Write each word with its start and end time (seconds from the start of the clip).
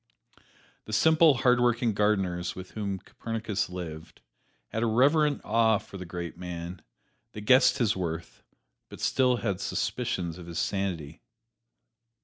The 0.85 0.93
simple, 0.93 1.35
hard 1.45 1.59
working 1.59 1.93
gardeners 1.93 2.55
with 2.55 2.71
whom 2.71 2.97
Copernicus 2.97 3.69
lived, 3.69 4.21
had 4.69 4.81
a 4.81 4.87
reverent 4.87 5.41
awe 5.45 5.77
for 5.77 5.97
the 5.99 6.07
great 6.07 6.35
man; 6.39 6.81
they 7.33 7.41
guessed 7.41 7.77
his 7.77 7.95
worth, 7.95 8.41
but 8.89 8.99
still 8.99 9.35
had 9.37 9.61
suspicions 9.61 10.39
of 10.39 10.47
his 10.47 10.57
sanity. 10.57 11.21